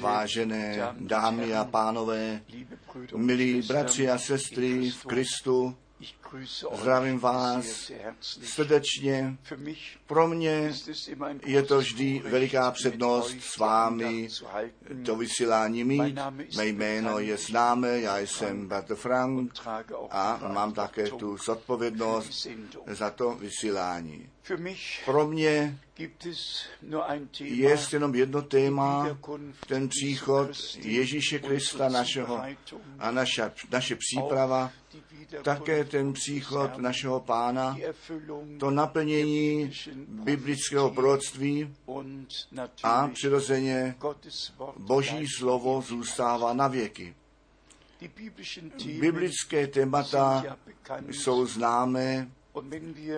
[0.00, 2.42] Vážené dámy a pánové,
[3.16, 5.76] milí bratři a sestry v Kristu,
[6.72, 9.36] zdravím vás srdečně.
[10.06, 10.72] Pro mě
[11.44, 14.28] je to vždy veliká přednost s vámi
[15.04, 16.18] to vysílání mít.
[16.56, 19.52] Mé jméno je známé, já jsem Bratr Frank
[20.10, 22.46] a mám také tu zodpovědnost
[22.86, 24.30] za to vysílání.
[25.04, 25.78] Pro mě
[27.40, 29.18] je jenom jedno téma,
[29.66, 32.42] ten příchod Ježíše Krista našeho
[32.98, 34.72] a naša, naše příprava,
[35.42, 37.76] také ten příchod našeho pána,
[38.60, 39.72] to naplnění
[40.08, 41.74] biblického proroctví
[42.82, 43.94] a přirozeně
[44.78, 47.14] Boží slovo zůstává na věky.
[49.00, 50.44] Biblické témata
[51.08, 52.30] jsou známé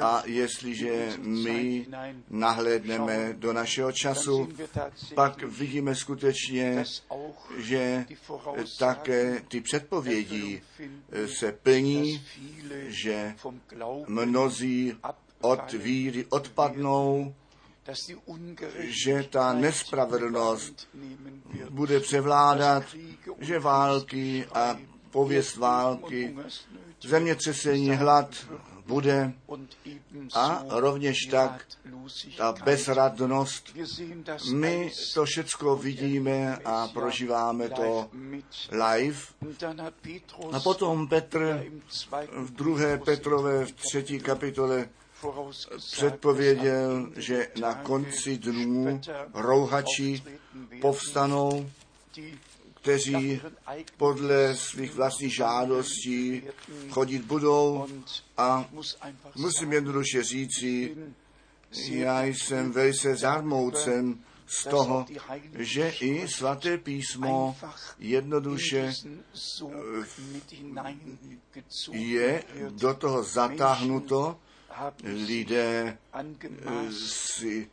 [0.00, 1.86] a jestliže my
[2.30, 4.48] nahlédneme do našeho času,
[5.14, 6.84] pak vidíme skutečně,
[7.56, 8.06] že
[8.78, 10.62] také ty předpovědi
[11.38, 12.25] se plní,
[12.86, 13.34] že
[14.06, 14.94] mnozí
[15.41, 17.34] od víry odpadnou,
[18.78, 20.88] že ta nespravedlnost
[21.70, 22.84] bude převládat,
[23.38, 24.78] že války a
[25.10, 26.36] pověst války,
[27.03, 28.47] zemětřesení, hlad,
[28.87, 29.33] bude
[30.34, 31.67] a rovněž tak
[32.37, 33.77] ta bezradnost.
[34.53, 38.11] My to všecko vidíme a prožíváme to
[38.71, 39.19] live.
[40.53, 41.65] A potom Petr
[42.37, 44.89] v druhé Petrové v třetí kapitole
[45.93, 49.01] předpověděl, že na konci dnů
[49.34, 50.22] rouhači
[50.81, 51.71] povstanou,
[52.84, 53.41] kteří
[53.97, 56.43] podle svých vlastních žádostí
[56.91, 57.87] chodit budou
[58.37, 58.69] a
[59.37, 60.97] musím jednoduše říci,
[61.91, 65.06] já jsem velice zarmoucen z toho,
[65.59, 67.56] že i svaté písmo
[67.99, 68.93] jednoduše
[71.93, 74.37] je do toho zatáhnuto,
[75.26, 75.98] lidé
[76.90, 77.68] si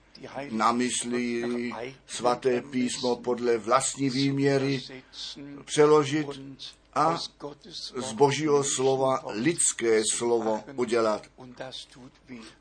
[0.52, 1.74] namyslí
[2.08, 4.82] svaté písmo podle vlastní výměry
[5.66, 6.28] přeložit
[6.94, 7.18] a
[7.96, 11.28] z božího slova lidské slovo udělat.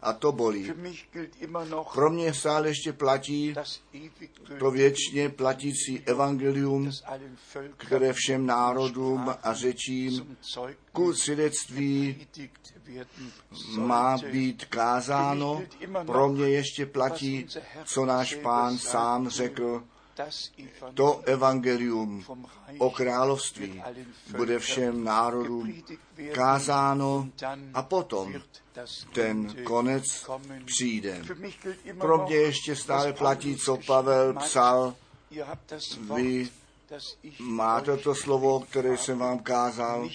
[0.01, 0.73] A to bolí.
[1.95, 3.55] Pro mě stále ještě platí
[4.59, 6.91] to věčně platící evangelium,
[7.77, 10.37] které všem národům a řečím
[10.93, 12.27] ku svědectví
[13.77, 15.63] má být kázáno.
[16.07, 17.47] Pro mě ještě platí,
[17.85, 19.83] co náš pán sám řekl,
[20.95, 22.25] to evangelium
[22.79, 23.83] o království
[24.37, 25.83] bude všem národům
[26.33, 27.29] kázáno
[27.75, 28.35] a potom
[29.13, 30.27] ten konec
[30.65, 31.23] přijde.
[31.99, 34.95] Pro mě ještě stále platí, co Pavel psal,
[36.17, 36.51] vy
[37.39, 40.09] máte to slovo, které jsem vám kázal,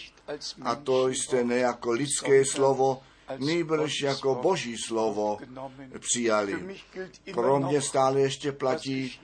[0.61, 3.01] a to jste ne jako lidské slovo,
[3.37, 5.37] nýbrž jako boží slovo
[5.99, 6.77] přijali.
[7.33, 9.19] Pro mě stále ještě platí,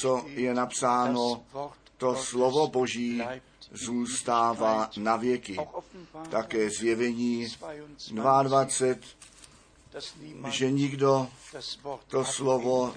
[0.00, 1.42] co je napsáno,
[1.96, 3.22] to slovo boží
[3.72, 5.56] zůstává na věky.
[6.30, 7.46] Také zjevení
[8.42, 11.28] 22, že nikdo
[12.08, 12.94] to slovo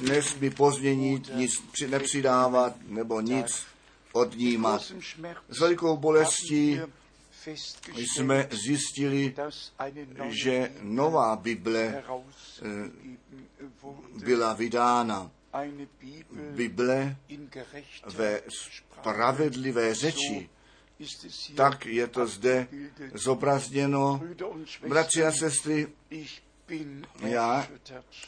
[0.00, 3.62] nesmí pozměnit, nic nepřidávat nebo nic
[4.12, 4.92] odnímat.
[5.48, 6.80] S velikou bolestí
[7.96, 9.34] jsme zjistili,
[10.28, 12.90] že nová Bible eh,
[14.24, 15.30] byla vydána.
[16.50, 17.16] Bible
[18.06, 20.50] ve spravedlivé řeči.
[21.56, 22.68] Tak je to zde
[23.14, 24.20] zobrazněno.
[24.88, 25.86] Bratři a sestry,
[27.20, 27.68] já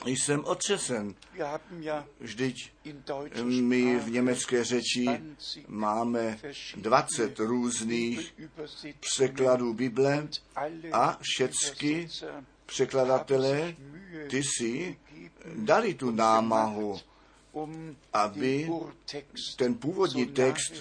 [0.04, 1.14] jsem otřesen.
[2.20, 2.72] Vždyť
[3.60, 5.06] my v německé řeči
[5.68, 6.38] máme
[6.76, 8.34] 20 různých
[9.00, 10.28] překladů Bible
[10.92, 12.08] a všechny
[12.66, 13.74] překladatelé,
[14.30, 14.98] ty si
[15.54, 17.00] dali tu námahu,
[18.12, 18.70] aby
[19.56, 20.72] ten původní text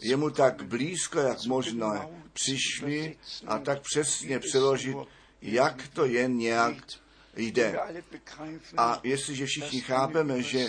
[0.00, 3.16] jemu tak blízko, jak možno přišli
[3.46, 4.96] a tak přesně přeložit,
[5.42, 6.74] jak to jen nějak
[7.36, 7.78] jde.
[8.76, 10.66] A jestliže všichni chápeme, že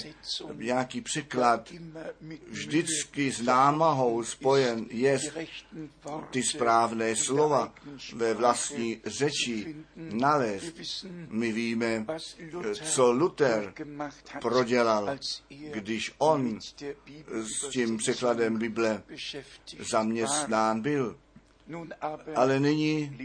[0.53, 1.69] nějaký překlad
[2.49, 5.19] vždycky s námahou spojen je
[6.31, 7.73] ty správné slova
[8.13, 10.75] ve vlastní řeči nalézt,
[11.27, 12.05] my víme,
[12.83, 13.73] co Luther
[14.41, 15.17] prodělal,
[15.49, 16.59] když on
[17.31, 19.03] s tím překladem Bible
[19.91, 21.17] zaměstnán byl.
[22.35, 23.17] Ale nyní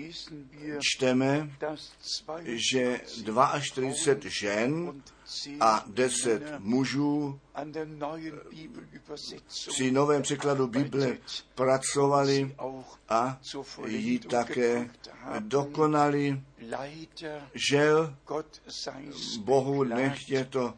[0.80, 1.50] čteme,
[2.44, 5.02] že 42 žen
[5.60, 7.40] a 10 mužů
[9.68, 11.18] při novém překladu Bible
[11.54, 12.54] pracovali
[13.08, 13.40] a
[13.86, 14.90] ji také
[15.38, 16.42] dokonali.
[17.70, 18.16] Žel
[19.38, 20.74] Bohu nechtě to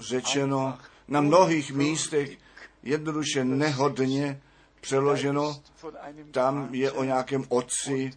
[0.00, 0.78] řečeno
[1.08, 2.38] na mnohých místech
[2.82, 4.42] jednoduše nehodně
[4.80, 5.62] přeloženo,
[6.30, 8.10] tam je o nějakém otci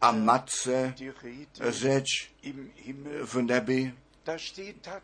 [0.00, 0.94] a matce
[1.60, 2.06] řeč
[3.24, 3.94] v nebi.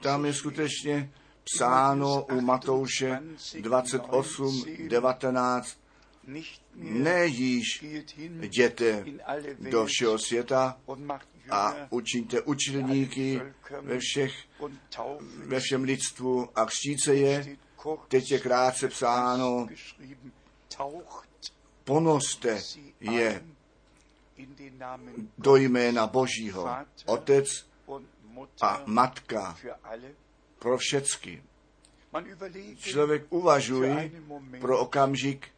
[0.03, 1.11] Tam je skutečně
[1.45, 3.21] psáno u Matouše
[3.61, 5.79] 28, 19,
[6.75, 7.85] nejíž
[8.41, 9.05] jděte
[9.71, 10.81] do všeho světa
[11.51, 13.41] a učiňte učitelníky
[13.81, 14.35] ve, všech,
[15.47, 17.57] ve všem lidstvu a křtíce je.
[18.09, 19.67] Teď je krátce psáno,
[21.85, 22.63] ponoste
[23.01, 23.45] je
[25.39, 26.69] do jména Božího,
[27.07, 27.67] Otec
[28.61, 29.57] a Matka
[30.59, 31.43] pro všecky.
[32.77, 34.11] Člověk uvažuje
[34.61, 35.49] pro okamžik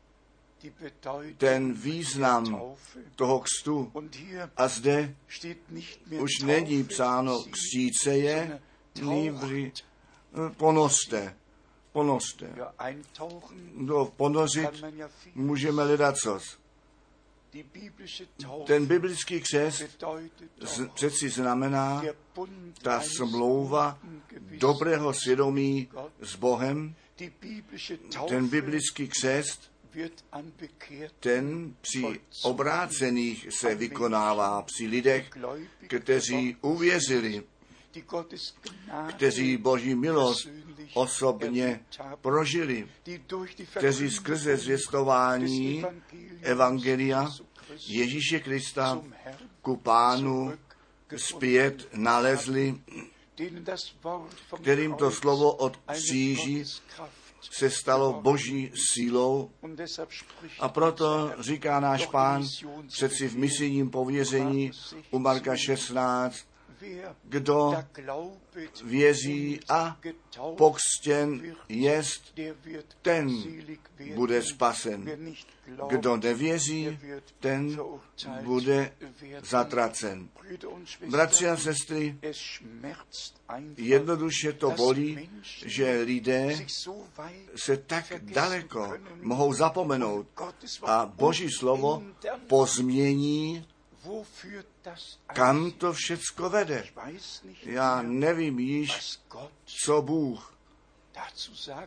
[1.37, 2.61] ten význam
[3.17, 3.93] toho kstu.
[4.57, 5.15] A zde
[6.21, 8.61] už není psáno kříce je,
[9.03, 9.73] nýbři
[10.57, 11.37] ponoste
[11.99, 12.55] ponoste.
[13.75, 14.85] No, ponořit
[15.35, 16.59] můžeme hledat cos.
[18.67, 20.05] Ten biblický křest
[20.95, 22.03] přeci znamená
[22.83, 23.99] ta smlouva
[24.59, 25.89] dobrého svědomí
[26.21, 26.95] s Bohem.
[28.29, 29.73] Ten biblický křest,
[31.21, 35.31] ten při obrácených se vykonává při lidech,
[35.89, 37.45] kteří uvěřili
[39.09, 40.49] kteří Boží milost
[40.95, 41.81] osobně
[42.21, 42.89] prožili,
[43.79, 45.85] kteří skrze zvěstování
[46.43, 47.31] Evangelia
[47.87, 49.03] Ježíše Krista
[49.63, 50.53] ku pánu
[51.17, 52.81] zpět nalezli,
[54.61, 56.65] kterým to slovo od kříži
[57.51, 59.51] se stalo boží sílou.
[60.61, 62.47] A proto říká náš pán
[62.89, 64.71] přeci v misijním pověření
[65.11, 66.48] u Marka 16,
[67.25, 67.85] kdo
[68.85, 69.99] věří a
[70.57, 72.39] pokřtěn jest,
[73.03, 73.31] ten
[74.15, 75.21] bude spasen.
[75.89, 76.99] Kdo nevěří,
[77.41, 77.81] ten
[78.43, 78.93] bude
[79.43, 80.29] zatracen.
[81.11, 82.19] Bratři a sestry,
[83.77, 85.31] jednoduše to bolí,
[85.67, 86.67] že lidé
[87.57, 90.27] se tak daleko mohou zapomenout
[90.83, 92.03] a Boží slovo
[92.47, 93.67] pozmění
[95.27, 96.85] kam to všecko vede?
[97.63, 99.19] Já nevím již,
[99.85, 100.59] co Bůh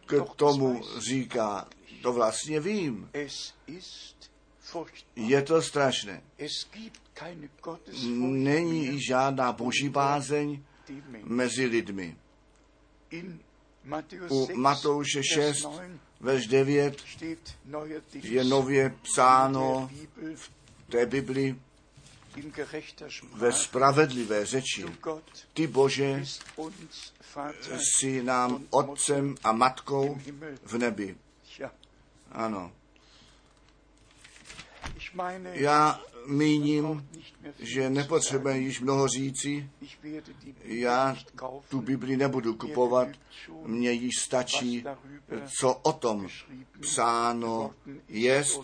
[0.05, 1.67] k tomu říká.
[2.01, 3.09] To vlastně vím.
[5.15, 6.21] Je to strašné.
[8.19, 10.63] Není žádná boží bázeň
[11.23, 12.17] mezi lidmi.
[14.29, 15.67] U Matouše 6,
[16.19, 17.03] verš 9
[18.13, 19.89] je nově psáno
[20.35, 20.51] v
[20.89, 21.59] té Bibli,
[23.33, 24.85] ve spravedlivé řeči.
[25.53, 26.23] Ty Bože
[27.97, 30.19] si nám otcem a matkou
[30.63, 31.17] v nebi.
[32.31, 32.71] Ano.
[35.53, 37.07] Já míním,
[37.59, 39.69] že nepotřebujeme již mnoho říci.
[40.63, 41.17] Já
[41.69, 43.07] tu Bibli nebudu kupovat,
[43.65, 44.83] mně již stačí,
[45.59, 46.27] co o tom
[46.79, 47.71] psáno
[48.07, 48.61] jest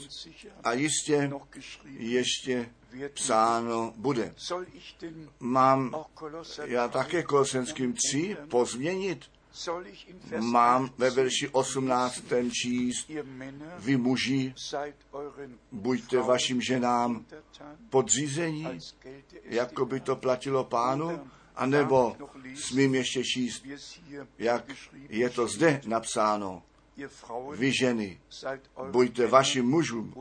[0.64, 1.32] a jistě
[1.98, 2.70] ještě
[3.14, 4.36] psáno bude.
[5.40, 5.96] Mám
[6.66, 9.26] já také Kolosenským 3 pozměnit?
[10.40, 13.12] Mám ve verši 18 ten číst,
[13.78, 14.54] vy muži,
[15.72, 17.26] buďte vašim ženám
[17.90, 18.68] podřízení,
[19.44, 21.20] jako by to platilo pánu,
[21.56, 22.16] anebo
[22.56, 23.66] smím ještě číst,
[24.38, 24.66] jak
[25.10, 26.64] je to zde napsáno.
[27.52, 28.20] Vy ženy,
[28.92, 30.14] buďte vašim mužům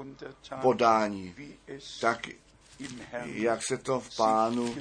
[0.63, 1.35] podání,
[2.01, 2.29] tak
[3.25, 4.77] jak se to v pánu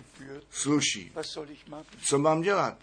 [0.49, 1.11] sluší.
[2.01, 2.77] Co mám dělat?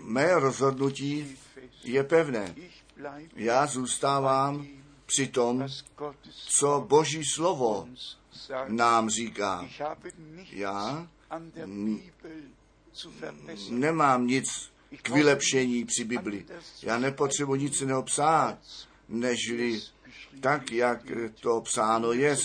[0.00, 1.38] Mé rozhodnutí
[1.84, 2.54] je pevné.
[3.34, 4.66] Já zůstávám
[5.06, 5.66] při tom,
[6.48, 7.88] co Boží slovo
[8.68, 9.68] nám říká.
[10.50, 11.08] Já
[13.70, 14.70] nemám nic
[15.02, 16.46] k vylepšení při Bibli.
[16.82, 18.58] Já nepotřebuji nic jiného psát,
[19.08, 19.80] nežli
[20.40, 21.00] tak, jak
[21.40, 22.36] to psáno je.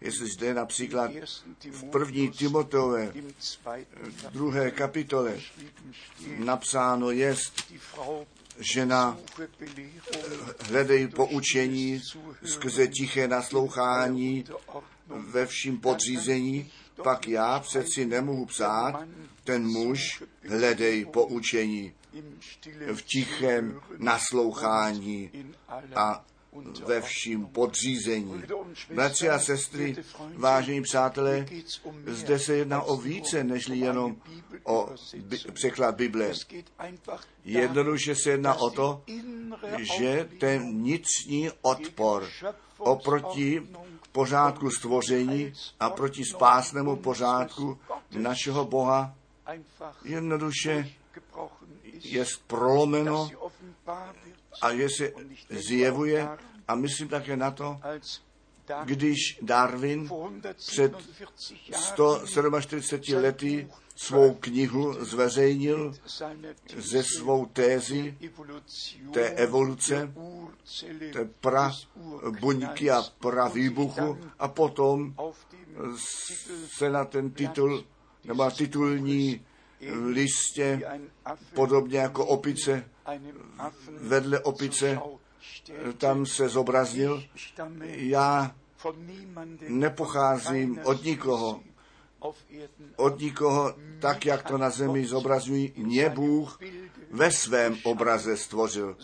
[0.00, 1.10] Jestli zde například
[1.70, 3.12] v první Timoteové,
[4.02, 5.40] v druhé kapitole
[6.38, 7.36] napsáno je,
[8.58, 9.18] žena
[10.60, 12.02] hledej poučení
[12.44, 14.44] skrze tiché naslouchání
[15.06, 16.70] ve vším podřízení,
[17.02, 19.06] pak já přeci nemohu psát,
[19.44, 21.94] ten muž hledej poučení
[22.94, 25.30] v tichém naslouchání
[25.94, 26.24] a
[26.86, 28.42] ve vším podřízení.
[28.94, 29.96] Bratři a sestry,
[30.36, 31.46] vážení přátelé,
[32.06, 34.16] zde se jedná o více, než jenom
[34.64, 36.32] o bi- překlad Bible.
[37.44, 39.02] Jednoduše se jedná o to,
[39.98, 42.28] že ten vnitřní odpor
[42.78, 43.62] oproti
[44.12, 47.78] pořádku stvoření a proti spásnému pořádku
[48.16, 49.14] našeho Boha
[50.04, 50.90] jednoduše
[52.02, 53.30] je prolomeno
[54.62, 55.12] a že se
[55.50, 56.28] zjevuje
[56.68, 57.80] a myslím také na to,
[58.84, 60.10] když Darwin
[60.56, 60.92] před
[61.72, 65.94] 147 lety svou knihu zveřejnil
[66.76, 68.18] ze svou tézy
[69.12, 70.12] té evoluce,
[71.12, 71.72] té pra
[72.40, 75.14] buňky a pra výbuchu a potom
[76.76, 77.84] se na ten titul,
[78.24, 79.46] nebo titulní
[80.06, 80.82] listě,
[81.54, 82.88] podobně jako opice,
[84.00, 85.00] vedle opice,
[85.98, 87.24] tam se zobraznil.
[87.86, 88.54] Já
[89.68, 91.60] nepocházím od nikoho,
[92.96, 96.60] od nikoho, tak jak to na zemi zobrazují, mě Bůh
[97.10, 98.96] ve svém obraze stvořil.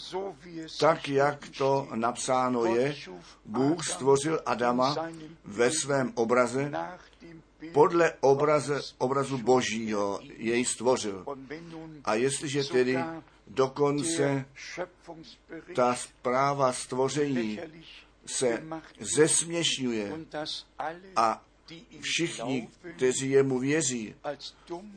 [0.80, 2.96] Tak, jak to napsáno je,
[3.44, 4.96] Bůh stvořil Adama
[5.44, 6.72] ve svém obraze,
[7.72, 11.24] podle obraze, obrazu Božího jej stvořil.
[12.04, 12.98] A jestliže tedy
[13.46, 14.44] dokonce
[15.74, 17.60] ta zpráva stvoření
[18.26, 18.62] se
[19.00, 20.12] zesměšňuje
[21.16, 21.44] a
[22.00, 24.14] všichni, kteří jemu věří,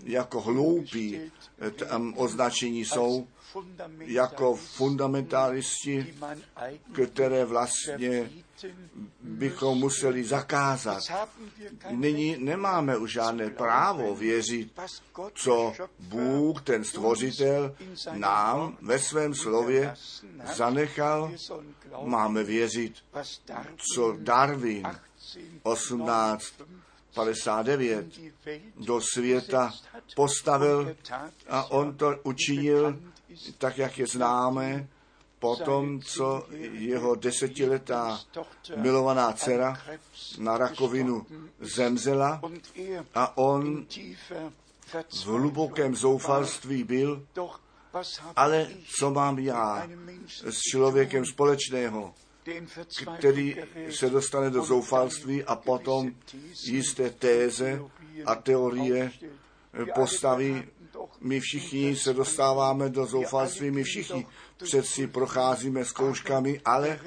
[0.03, 1.31] jako hloupí,
[1.89, 3.27] tam označení jsou
[3.99, 6.15] jako fundamentalisti,
[7.05, 8.29] které vlastně
[9.21, 11.03] bychom museli zakázat.
[11.89, 14.79] Nyní nemáme už žádné právo věřit,
[15.33, 17.75] co Bůh, ten stvořitel,
[18.11, 19.95] nám ve svém slově
[20.55, 21.31] zanechal.
[22.03, 22.95] Máme věřit,
[23.93, 24.87] co Darwin
[25.73, 28.05] 1859
[28.75, 29.73] do světa
[30.15, 30.95] postavil
[31.49, 32.99] a on to učinil
[33.57, 34.87] tak, jak je známe,
[35.39, 38.19] potom, co jeho desetiletá
[38.75, 39.81] milovaná dcera
[40.39, 41.25] na rakovinu
[41.59, 42.41] zemřela
[43.15, 43.85] a on
[45.11, 47.25] v hlubokém zoufalství byl,
[48.35, 48.67] ale
[48.99, 49.87] co mám já
[50.43, 52.13] s člověkem společného,
[53.17, 53.55] který
[53.89, 56.11] se dostane do zoufalství a potom
[56.63, 57.81] jisté téze
[58.25, 59.11] a teorie
[59.95, 60.63] postaví.
[61.21, 64.27] My všichni se dostáváme do zoufalství, my všichni
[64.63, 66.99] přeci procházíme zkouškami, ale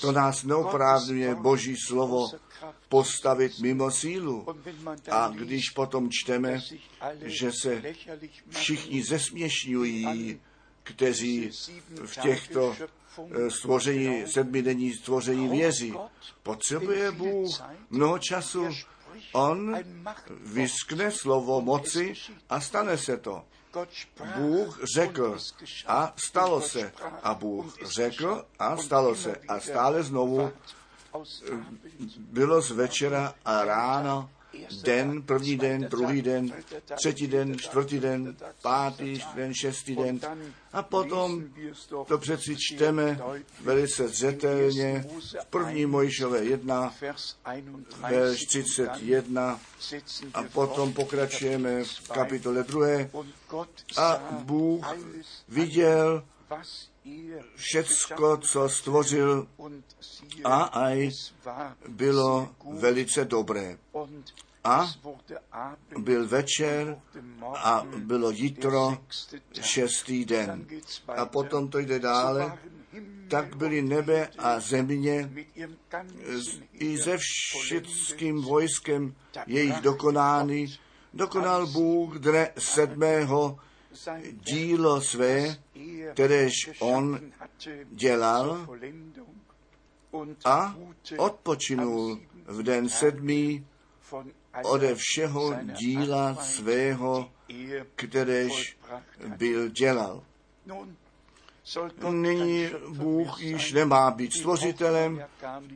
[0.00, 2.30] to nás neoprávňuje Boží slovo
[2.88, 4.46] postavit mimo sílu.
[5.10, 6.60] A když potom čteme,
[7.22, 7.82] že se
[8.50, 10.40] všichni zesměšňují,
[10.82, 11.50] kteří
[12.06, 12.76] v těchto
[13.48, 15.94] stvoření, sedmidenní stvoření věří.
[16.42, 18.68] Potřebuje Bůh mnoho času.
[19.32, 19.76] On
[20.40, 22.14] vyskne slovo moci
[22.48, 23.44] a stane se to.
[24.36, 25.38] Bůh řekl
[25.86, 26.92] a stalo se.
[27.22, 29.36] A Bůh řekl a stalo se.
[29.48, 30.52] A stále znovu
[32.18, 34.30] bylo z večera a ráno
[34.82, 36.52] den, první den, druhý den,
[36.94, 40.20] třetí den, čtvrtý den, pátý den, šestý den.
[40.72, 41.44] A potom
[42.06, 43.20] to přeci čteme
[43.60, 45.04] velice zřetelně
[45.40, 46.94] v první Mojžové 1,
[48.10, 49.60] verš 31
[50.34, 52.88] a potom pokračujeme v kapitole 2.
[53.96, 54.96] A Bůh
[55.48, 56.24] viděl
[57.56, 59.46] všecko, co stvořil
[60.44, 61.10] a aj
[61.88, 63.78] bylo velice dobré.
[64.68, 64.94] A
[65.98, 67.00] byl večer
[67.54, 68.98] a bylo jitro
[69.60, 70.66] šestý den.
[71.16, 72.58] A potom to jde dále.
[73.28, 75.30] Tak byly nebe a země
[76.72, 79.14] i se všeckým vojskem
[79.46, 80.66] jejich dokonány.
[81.14, 83.58] Dokonal Bůh dne sedmého
[84.32, 85.56] dílo své,
[86.12, 87.20] kteréž on
[87.90, 88.68] dělal
[90.44, 90.76] a
[91.18, 93.66] odpočinul v den sedmý
[94.64, 97.30] ode všeho díla svého,
[97.96, 98.76] kteréž
[99.36, 100.22] byl dělal.
[102.10, 105.24] Nyní Bůh již nemá být stvořitelem,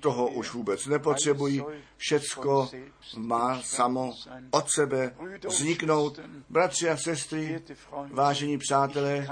[0.00, 1.62] toho už vůbec nepotřebují,
[1.96, 2.70] všecko
[3.16, 4.14] má samo
[4.50, 5.16] od sebe
[5.48, 6.20] vzniknout.
[6.50, 7.62] Bratři a sestry,
[8.10, 9.26] vážení přátelé,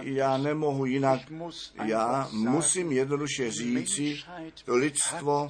[0.00, 1.20] já nemohu jinak,
[1.84, 4.18] já musím jednoduše říci,
[4.66, 5.48] lidstvo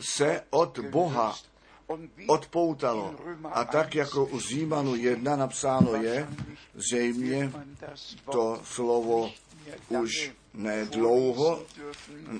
[0.00, 1.34] se od Boha
[2.26, 3.14] odpoutalo.
[3.52, 6.28] A tak, jako u Římanu 1 napsáno je,
[6.74, 7.52] zřejmě
[8.32, 9.32] to slovo
[9.88, 11.62] už ne dlouho,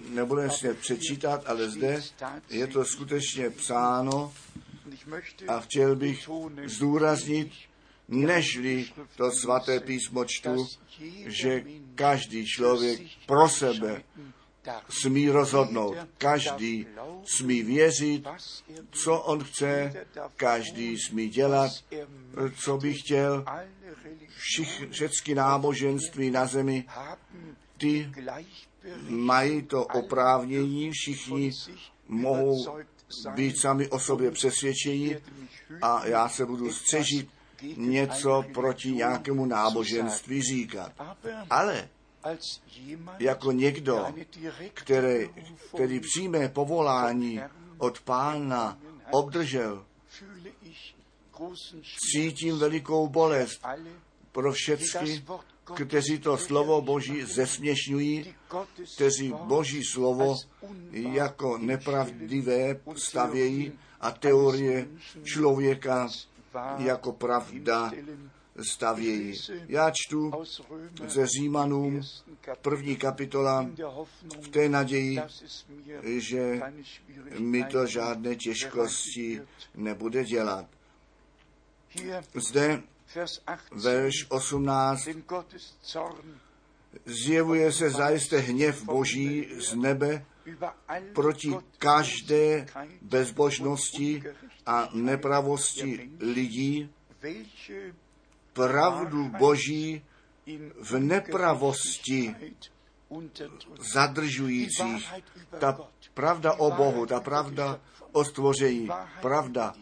[0.09, 2.03] nebudeme si přečítat, ale zde
[2.51, 4.33] je to skutečně psáno
[5.49, 6.29] a chtěl bych
[6.67, 7.53] zdůraznit,
[8.09, 10.67] nežli to svaté písmo čtu,
[11.27, 11.65] že
[11.95, 14.03] každý člověk pro sebe
[14.89, 15.97] smí rozhodnout.
[16.19, 16.87] Každý
[17.25, 18.29] smí věřit,
[18.91, 19.93] co on chce,
[20.37, 21.71] každý smí dělat,
[22.65, 23.45] co by chtěl.
[24.29, 26.85] Všich, všechny náboženství na zemi,
[27.79, 28.13] ty
[29.09, 31.51] mají to oprávnění, všichni
[32.09, 32.67] mohou
[33.35, 35.17] být sami o sobě přesvědčení
[35.83, 37.29] a já se budu střežit
[37.77, 40.93] něco proti nějakému náboženství říkat.
[41.51, 41.89] Ale
[43.19, 44.07] jako někdo,
[44.75, 45.31] který,
[45.75, 47.41] který přímé povolání
[47.79, 48.79] od pána
[49.11, 49.85] obdržel,
[52.13, 53.63] cítím velikou bolest
[54.33, 55.25] pro všechny,
[55.87, 58.35] kteří to slovo Boží zesměšňují,
[58.95, 60.37] kteří Boží slovo
[60.93, 64.89] jako nepravdivé stavějí a teorie
[65.25, 66.09] člověka
[66.79, 67.93] jako pravda
[68.63, 69.41] stavějí.
[69.69, 70.33] Já čtu
[71.07, 72.01] ze Římanům
[72.63, 73.71] první kapitola
[74.43, 75.21] v té naději,
[76.19, 76.61] že
[77.39, 79.43] mi to žádné těžkosti
[79.75, 80.67] nebude dělat.
[82.35, 82.83] Zde
[83.73, 85.09] verš 18
[87.07, 90.25] zjevuje se zajisté hněv Boží z nebe
[91.13, 92.67] proti každé
[93.03, 94.23] bezbožnosti
[94.67, 96.91] a nepravosti lidí,
[98.53, 100.03] pravdu Boží
[100.83, 102.35] v nepravosti
[103.93, 105.13] zadržujících.
[105.59, 105.79] Ta
[106.15, 107.81] pravda o Bohu, ta pravda
[108.13, 108.89] o stvoření,
[109.21, 109.75] pravda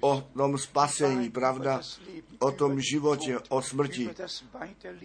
[0.00, 1.80] o tom spasení, pravda
[2.38, 4.10] o tom životě, o smrti,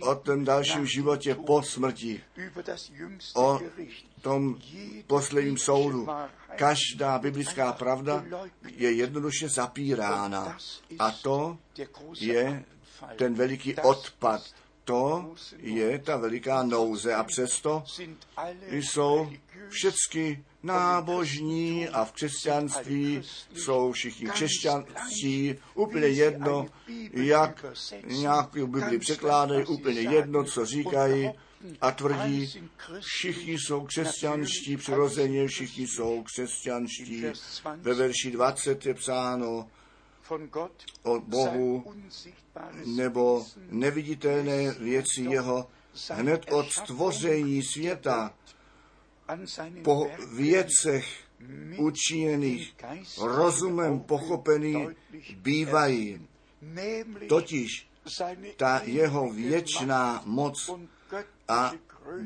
[0.01, 2.23] o tom dalším životě po smrti,
[3.35, 3.59] o
[4.21, 4.57] tom
[5.07, 6.07] posledním soudu.
[6.55, 8.23] Každá biblická pravda
[8.75, 10.57] je jednoduše zapírána.
[10.99, 11.57] A to
[12.19, 12.65] je
[13.15, 14.41] ten veliký odpad.
[14.83, 17.83] To je ta veliká nouze a přesto
[18.71, 19.31] jsou
[19.69, 23.21] všechny nábožní a v křesťanství
[23.53, 26.65] jsou všichni křesťanství, úplně jedno,
[27.13, 27.65] jak
[28.05, 31.31] nějakou Bibli překládají, úplně jedno, co říkají
[31.81, 37.25] a tvrdí, všichni jsou křesťanští přirozeně, všichni jsou křesťanští.
[37.75, 39.67] Ve verši 20 je psáno,
[41.03, 41.93] od Bohu
[42.85, 45.67] nebo neviditelné věci jeho
[46.09, 48.33] hned od stvoření světa.
[49.83, 51.23] Po věcech
[51.77, 52.75] učiněných
[53.21, 54.87] rozumem pochopený
[55.35, 56.27] bývají.
[57.29, 57.87] Totiž
[58.57, 60.69] ta jeho věčná moc
[61.47, 61.71] a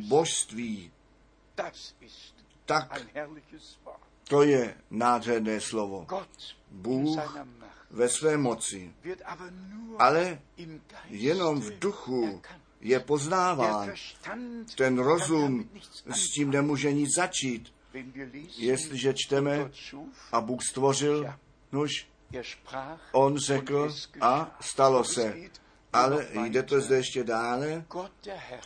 [0.08, 0.92] božství,
[2.66, 3.06] tak
[4.30, 6.08] to je nádherné slovo.
[6.72, 7.20] Bůh
[7.96, 8.94] ve své moci,
[9.98, 10.42] ale
[11.10, 12.42] jenom v duchu
[12.82, 13.92] je poznáván.
[14.78, 15.70] Ten rozum
[16.06, 17.74] s tím nemůže nic začít.
[18.58, 19.72] Jestliže čteme
[20.32, 21.34] a Bůh stvořil,
[21.72, 22.08] nož,
[23.12, 25.36] on řekl a stalo se.
[25.94, 27.86] Ale jde to zde ještě dále.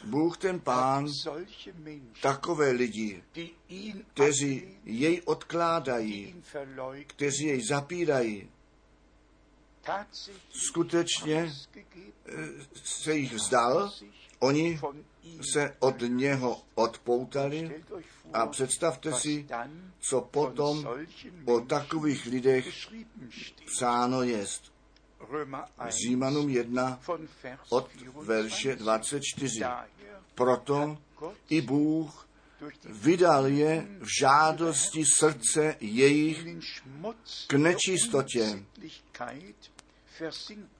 [0.03, 1.07] Bůh ten pán
[2.21, 3.23] takové lidi,
[4.13, 6.43] kteří jej odkládají,
[7.07, 8.49] kteří jej zapírají,
[10.51, 11.83] skutečně eh,
[12.83, 13.91] se jich vzdal,
[14.39, 14.79] oni
[15.53, 17.83] se od něho odpoutali
[18.33, 19.47] a představte si,
[19.99, 20.87] co potom
[21.45, 22.67] o takových lidech
[23.65, 24.73] psáno jest.
[25.87, 26.99] Římanům 1
[27.69, 27.89] od
[28.21, 29.65] verše 24.
[30.35, 30.97] Proto
[31.49, 32.28] i Bůh
[32.89, 36.45] vydal je v žádosti srdce jejich
[37.47, 38.63] k nečistotě,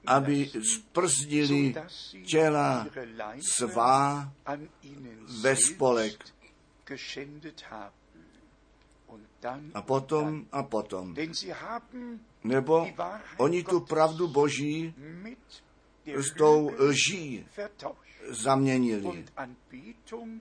[0.06, 1.74] aby sprzdili
[2.26, 2.86] těla
[3.56, 4.32] svá
[5.42, 6.24] ve spolek.
[9.74, 11.14] A potom a potom.
[12.44, 12.88] Nebo
[13.36, 14.94] oni tu pravdu Boží
[16.06, 17.46] s tou lží
[18.30, 19.24] zaměnili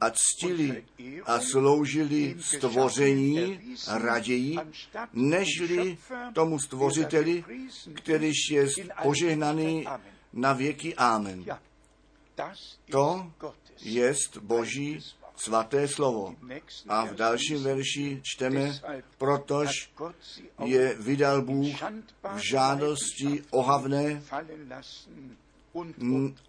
[0.01, 0.85] a ctili
[1.25, 4.57] a sloužili stvoření raději,
[5.13, 5.97] nežli
[6.33, 7.43] tomu stvořiteli,
[7.93, 8.67] kterýž je
[9.03, 9.85] požehnaný
[10.33, 10.95] na věky.
[10.95, 11.45] Amen.
[12.91, 13.31] To
[13.81, 14.99] je Boží
[15.35, 16.35] svaté slovo.
[16.87, 18.79] A v dalším verši čteme,
[19.17, 19.91] protož
[20.65, 21.81] je vydal Bůh
[22.33, 24.23] v žádosti ohavné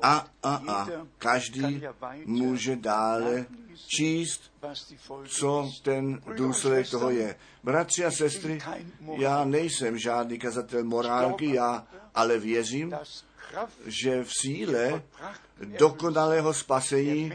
[0.03, 0.89] a, a, a.
[1.19, 1.83] Každý
[2.25, 3.47] může dále
[3.87, 4.53] číst,
[5.27, 7.37] co ten důsledek toho je.
[7.65, 8.59] Bratři a sestry,
[9.17, 12.95] já nejsem žádný kazatel morálky, já ale věřím,
[13.87, 15.03] že v síle
[15.79, 17.33] dokonalého spasení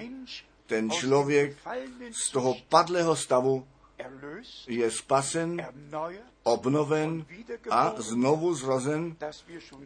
[0.66, 1.58] ten člověk
[2.26, 3.68] z toho padlého stavu
[4.68, 5.66] je spasen,
[6.44, 7.26] obnoven
[7.70, 9.16] a znovu zrozen,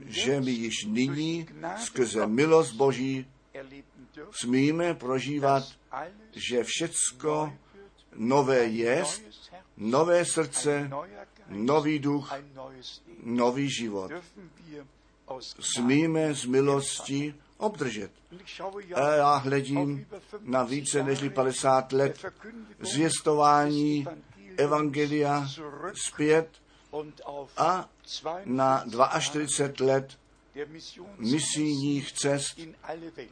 [0.05, 3.25] že my již nyní skrze milost Boží
[4.31, 5.63] smíme prožívat,
[6.31, 7.53] že všecko
[8.15, 9.03] nové je,
[9.77, 10.89] nové srdce,
[11.47, 12.33] nový duch,
[13.23, 14.11] nový život.
[15.59, 18.11] Smíme z milosti obdržet.
[18.95, 20.07] A já hledím
[20.41, 22.25] na více než 50 let
[22.79, 24.05] zvěstování
[24.57, 25.47] Evangelia
[26.07, 26.49] zpět
[27.57, 27.89] a
[28.45, 28.85] na
[29.19, 30.19] 42 let
[31.17, 32.59] misijních cest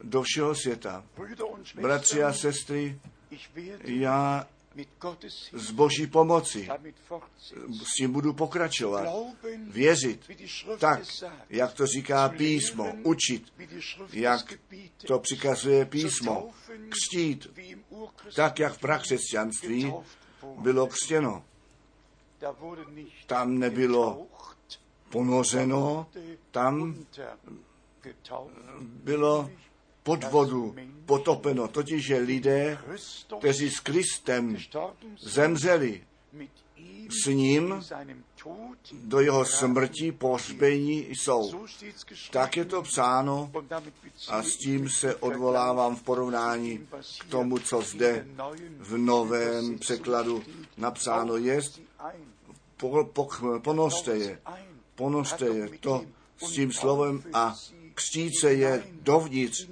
[0.03, 1.03] do všeho světa.
[1.81, 2.99] Bratři a sestry,
[3.83, 4.47] já
[5.53, 6.69] z boží pomoci
[7.83, 9.07] s tím budu pokračovat.
[9.67, 10.31] Věřit.
[10.79, 11.01] tak,
[11.49, 13.53] jak to říká písmo, učit,
[14.13, 14.53] jak
[15.07, 16.49] to přikazuje písmo,
[16.89, 17.59] křtít,
[18.35, 19.93] tak, jak v prakřesťanství
[20.57, 21.43] bylo křtěno.
[23.25, 24.27] Tam nebylo
[25.09, 26.07] ponořeno,
[26.51, 27.05] tam
[28.81, 29.49] bylo
[30.07, 32.79] pod vodu potopeno, totiž že lidé,
[33.39, 34.57] kteří s Kristem
[35.19, 36.03] zemřeli,
[37.23, 37.83] s ním
[38.93, 41.67] do jeho smrti pohřbení jsou.
[42.31, 43.51] Tak je to psáno
[44.27, 46.87] a s tím se odvolávám v porovnání
[47.19, 48.27] k tomu, co zde
[48.79, 50.43] v novém překladu
[50.77, 51.59] napsáno je.
[52.77, 53.27] Po, po,
[53.59, 54.39] ponořte je,
[54.95, 56.05] ponořte je to
[56.37, 57.55] s tím slovem a
[57.97, 59.67] křtít se je dovnitř,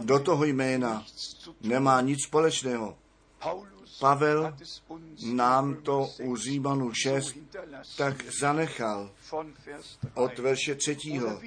[0.00, 1.06] do toho jména
[1.60, 2.98] nemá nic společného.
[4.00, 4.56] Pavel
[5.24, 7.36] nám to u Římanu 6
[7.96, 9.10] tak zanechal
[10.14, 11.40] od verše třetího.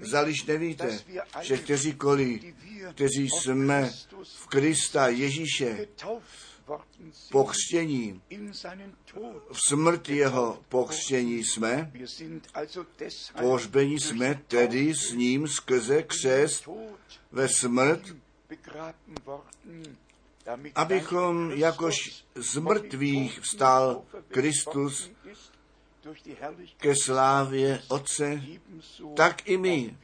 [0.00, 0.98] Zaliž nevíte,
[1.40, 2.44] že kteříkoliv,
[2.94, 3.90] kteří jsme
[4.22, 5.86] v Krista Ježíše
[7.30, 8.22] pokřtění,
[9.52, 11.92] v smrt jeho pokřtění jsme,
[13.40, 16.68] pohřbení jsme tedy s ním skrze křest
[17.32, 18.00] ve smrt,
[20.74, 25.10] abychom jakož z mrtvých vstal Kristus
[26.76, 28.42] ke slávě Otce,
[29.16, 29.96] tak i my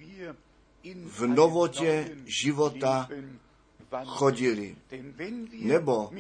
[1.05, 3.09] v novotě života
[4.05, 4.77] chodili.
[5.53, 6.11] Nebo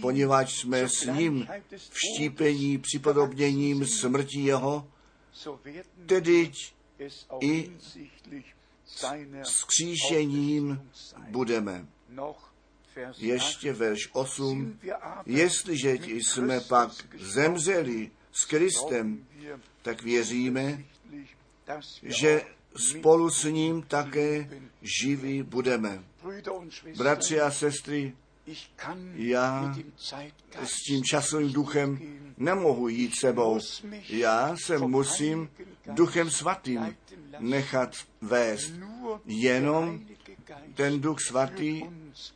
[0.00, 4.88] poněvadž jsme s ním v štípení připodobněním smrti jeho,
[6.06, 6.52] tedy
[7.40, 7.70] i
[9.42, 10.90] s kříšením
[11.28, 11.86] budeme.
[13.18, 14.78] Ještě verš 8.
[15.26, 19.26] Jestliže jsme pak zemřeli s Kristem,
[19.82, 20.84] tak věříme,
[22.02, 22.42] že
[22.80, 24.50] spolu s ním také
[24.82, 26.04] živí budeme.
[26.96, 28.12] Bratři a sestry,
[29.14, 29.74] já
[30.64, 31.98] s tím časovým duchem
[32.36, 33.60] nemohu jít sebou.
[34.08, 35.50] Já se musím
[35.86, 36.96] duchem svatým
[37.38, 38.72] nechat vést.
[39.26, 40.00] Jenom
[40.74, 41.82] ten duch svatý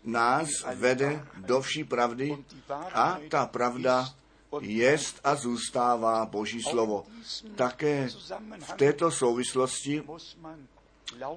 [0.04, 2.38] nás vede do vší pravdy
[2.94, 4.14] a ta pravda
[4.60, 7.04] jest a zůstává Boží slovo.
[7.54, 8.08] Také
[8.58, 10.02] v této souvislosti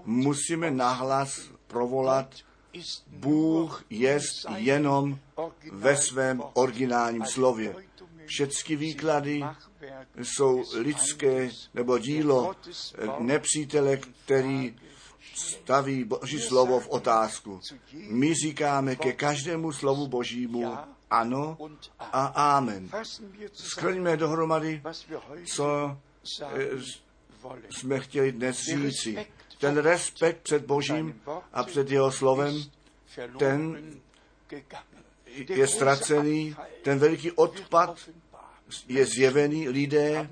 [0.05, 2.35] musíme nahlas provolat,
[3.07, 5.19] Bůh jest jenom
[5.71, 7.75] ve svém originálním slově.
[8.25, 9.43] Všechny výklady
[10.21, 12.55] jsou lidské nebo dílo
[13.19, 14.75] nepřítele, který
[15.35, 17.59] staví Boží slovo v otázku.
[17.93, 20.77] My říkáme ke každému slovu Božímu
[21.09, 21.57] ano
[21.99, 22.89] a amen.
[23.53, 24.81] Skrňme dohromady,
[25.45, 25.97] co
[26.41, 26.69] eh,
[27.69, 29.27] jsme chtěli dnes říci.
[29.59, 31.21] Ten respekt před Božím
[31.53, 32.63] a před jeho slovem,
[33.39, 33.91] ten
[35.49, 38.09] je ztracený, ten veliký odpad
[38.87, 40.29] je zjevený, lidé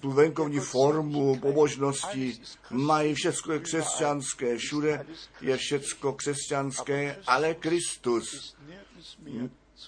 [0.00, 5.06] tu venkovní formu pobožnosti mají všechno křesťanské, všude
[5.40, 8.56] je všecko křesťanské, ale Kristus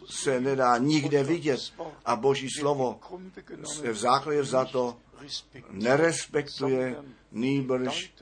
[0.07, 1.61] se nedá nikde vidět
[2.05, 3.01] a Boží slovo
[3.65, 4.97] se v základě za to
[5.71, 6.97] nerespektuje,
[7.33, 8.13] nýbrž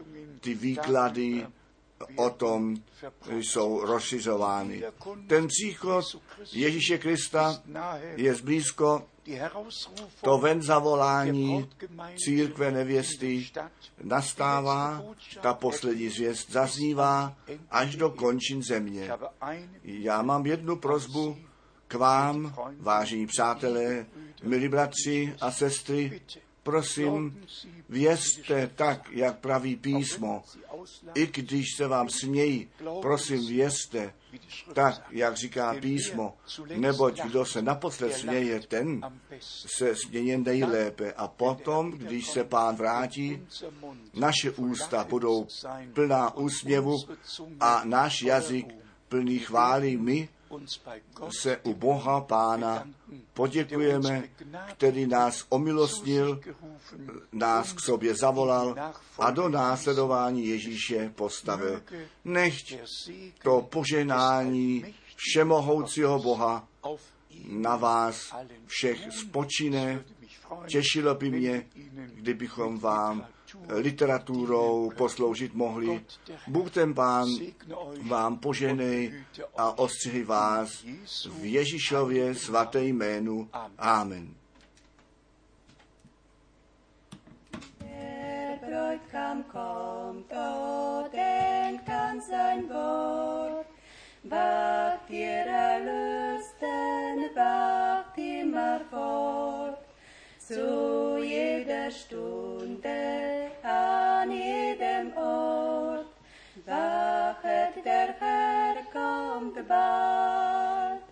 [0.41, 1.47] ty výklady
[2.17, 2.77] o tom
[3.29, 4.83] jsou rozšiřovány.
[5.27, 6.05] Ten příchod
[6.53, 7.63] Ježíše Krista
[8.17, 9.07] je zblízko
[10.21, 11.69] to ven zavolání
[12.17, 13.47] církve nevěsty
[14.03, 15.03] nastává,
[15.41, 17.37] ta poslední zvěst zaznívá
[17.71, 19.11] až do končin země.
[19.83, 21.37] Já mám jednu prozbu
[21.89, 24.07] k vám, vážení přátelé,
[24.43, 26.21] milí bratři a sestry,
[26.65, 27.45] prosím,
[27.89, 30.43] vězte tak, jak praví písmo.
[31.15, 32.69] I když se vám smějí,
[33.03, 34.15] prosím, vězte
[34.73, 36.37] tak, jak říká písmo,
[36.77, 39.01] neboť kdo se naposled směje, ten
[39.41, 41.13] se směje nejlépe.
[41.13, 43.47] A potom, když se pán vrátí,
[44.15, 45.47] naše ústa budou
[45.93, 46.97] plná úsměvu
[47.61, 48.67] a náš jazyk
[49.09, 49.97] plný chvály.
[49.97, 50.29] My
[51.41, 52.89] se u Boha Pána
[53.35, 54.29] poděkujeme,
[54.73, 56.41] který nás omilostnil,
[57.33, 58.75] nás k sobě zavolal
[59.19, 61.83] a do následování Ježíše postavil.
[62.25, 62.75] Nechť
[63.43, 66.69] to poženání všemohoucího Boha
[67.49, 68.35] na vás
[68.67, 70.05] všech spočine.
[70.67, 71.67] Těšilo by mě,
[72.15, 73.27] kdybychom vám
[73.69, 76.05] literaturou posloužit mohli.
[76.47, 77.29] Bůh ten Pán
[78.03, 79.25] vám poženej
[79.57, 80.85] a ostřihy vás
[81.39, 83.49] v Ježíšově svaté jménu.
[83.79, 84.35] Amen.
[88.75, 93.67] Bräutigam kommt, oh, denkt an sein Wort.
[94.25, 99.64] Wacht ihr Erlösten, wacht immer fort.
[100.55, 106.07] Zu jeder Stunde, an jedem Ort,
[106.65, 111.03] wachet der Herr kommt bald.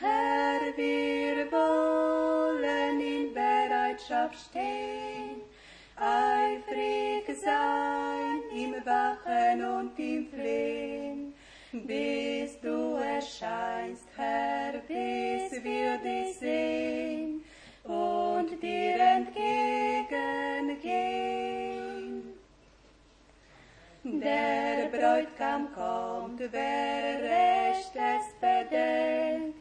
[0.00, 5.42] Herr, wir wollen in Bereitschaft stehen,
[5.94, 11.34] eifrig sein im Wachen und im Flehen,
[11.70, 13.61] bis du erscheinst,
[25.22, 29.58] Bräutigam kommt, wer recht es bedenkt,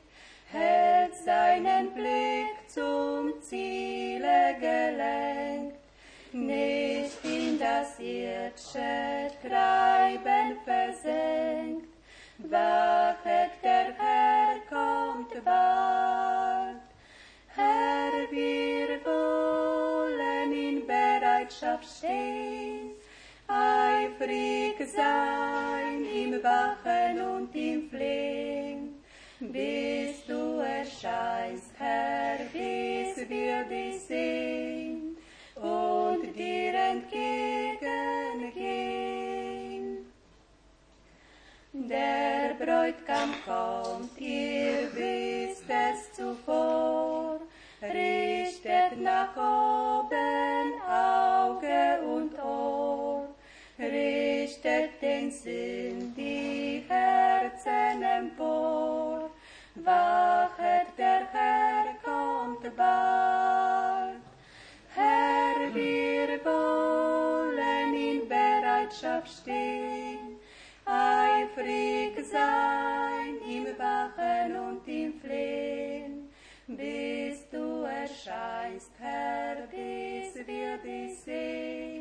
[0.51, 5.77] hält seinen Blick zum Ziele gelenkt,
[6.31, 10.30] nicht in das irdische Treiben
[32.53, 35.17] bis wir dich sehen
[35.55, 37.81] und dir entgegengehen.
[41.73, 47.39] Der Bräutigam kommt, ihr wisst es zuvor,
[47.81, 53.27] richtet nach oben Auge und Ohr,
[53.79, 59.29] richtet den Sinn die Herzen empor,
[59.75, 60.90] wachet
[62.61, 64.21] bewahrt.
[64.93, 70.37] Herr, wir wollen in Bereitschaft stehen,
[70.85, 76.29] eifrig sein im Wachen und im Flehen,
[76.67, 82.00] bis du erscheinst, Herr, bis wir dich sehen.